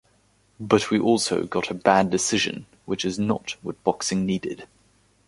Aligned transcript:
But 0.59 0.89
we 0.89 0.99
also 0.99 1.45
got 1.45 1.69
a 1.69 1.75
bad 1.75 2.09
decision, 2.09 2.65
which 2.85 3.05
is 3.05 3.19
not 3.19 3.55
what 3.61 3.83
boxing 3.83 4.25
needed. 4.25 4.65